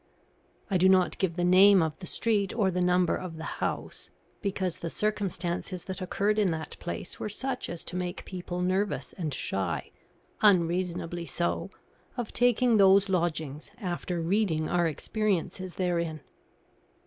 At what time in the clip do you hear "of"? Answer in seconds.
1.83-1.95, 3.15-3.37, 12.17-12.33